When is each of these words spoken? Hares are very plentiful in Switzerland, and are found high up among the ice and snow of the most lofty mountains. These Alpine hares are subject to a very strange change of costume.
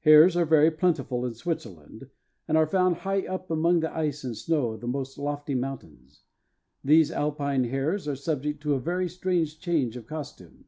Hares 0.00 0.34
are 0.34 0.46
very 0.46 0.70
plentiful 0.70 1.26
in 1.26 1.34
Switzerland, 1.34 2.08
and 2.48 2.56
are 2.56 2.64
found 2.66 2.96
high 3.04 3.26
up 3.26 3.50
among 3.50 3.80
the 3.80 3.94
ice 3.94 4.24
and 4.24 4.34
snow 4.34 4.70
of 4.70 4.80
the 4.80 4.86
most 4.86 5.18
lofty 5.18 5.54
mountains. 5.54 6.22
These 6.82 7.12
Alpine 7.12 7.64
hares 7.64 8.08
are 8.08 8.16
subject 8.16 8.62
to 8.62 8.72
a 8.72 8.80
very 8.80 9.10
strange 9.10 9.60
change 9.60 9.94
of 9.98 10.06
costume. 10.06 10.64